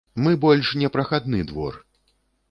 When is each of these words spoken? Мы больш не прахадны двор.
Мы 0.25 0.31
больш 0.45 0.71
не 0.83 0.89
прахадны 0.95 1.43
двор. 1.51 1.77